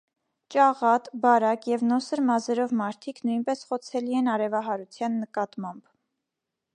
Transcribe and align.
Ճաղատ, 0.53 1.09
բարակ 1.25 1.67
և 1.71 1.83
նոսր 1.89 2.23
մազերով 2.31 2.73
մարդիկ 2.81 3.21
նույնպես 3.29 3.61
խոցելի 3.73 4.19
են 4.23 4.31
արևահարության 4.37 5.21
նկատմամբ։ 5.25 5.85